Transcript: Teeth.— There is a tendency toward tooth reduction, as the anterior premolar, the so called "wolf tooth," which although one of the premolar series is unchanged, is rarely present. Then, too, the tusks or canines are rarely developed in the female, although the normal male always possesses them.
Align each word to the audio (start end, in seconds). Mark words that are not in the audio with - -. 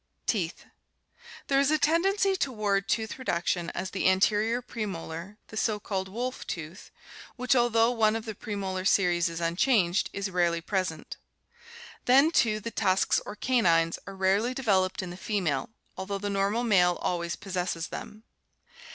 Teeth.— 0.25 0.65
There 1.47 1.59
is 1.59 1.69
a 1.69 1.77
tendency 1.77 2.35
toward 2.35 2.89
tooth 2.89 3.19
reduction, 3.19 3.69
as 3.75 3.91
the 3.91 4.09
anterior 4.09 4.59
premolar, 4.59 5.37
the 5.49 5.57
so 5.57 5.79
called 5.79 6.09
"wolf 6.09 6.47
tooth," 6.47 6.89
which 7.35 7.55
although 7.55 7.91
one 7.91 8.15
of 8.15 8.25
the 8.25 8.33
premolar 8.33 8.83
series 8.83 9.29
is 9.29 9.39
unchanged, 9.39 10.09
is 10.11 10.31
rarely 10.31 10.59
present. 10.59 11.17
Then, 12.05 12.31
too, 12.31 12.59
the 12.59 12.71
tusks 12.71 13.21
or 13.27 13.35
canines 13.35 13.99
are 14.07 14.15
rarely 14.15 14.55
developed 14.55 15.03
in 15.03 15.11
the 15.11 15.17
female, 15.17 15.69
although 15.95 16.17
the 16.17 16.31
normal 16.31 16.63
male 16.63 16.97
always 16.99 17.35
possesses 17.35 17.89
them. 17.89 18.23